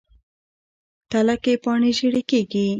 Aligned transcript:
تله 1.11 1.35
کې 1.43 1.53
پاڼې 1.63 1.91
ژیړي 1.97 2.21
کیږي. 2.29 2.65